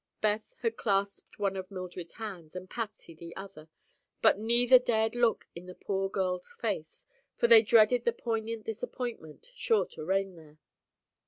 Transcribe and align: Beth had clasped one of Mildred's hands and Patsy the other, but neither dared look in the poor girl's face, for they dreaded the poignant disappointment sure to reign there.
Beth 0.19 0.55
had 0.63 0.77
clasped 0.77 1.37
one 1.37 1.55
of 1.55 1.69
Mildred's 1.69 2.13
hands 2.13 2.55
and 2.55 2.71
Patsy 2.71 3.13
the 3.13 3.35
other, 3.35 3.69
but 4.19 4.39
neither 4.39 4.79
dared 4.79 5.13
look 5.13 5.45
in 5.53 5.67
the 5.67 5.75
poor 5.75 6.09
girl's 6.09 6.55
face, 6.55 7.05
for 7.37 7.47
they 7.47 7.61
dreaded 7.61 8.03
the 8.05 8.11
poignant 8.11 8.65
disappointment 8.65 9.51
sure 9.53 9.85
to 9.85 10.03
reign 10.03 10.33
there. 10.35 10.57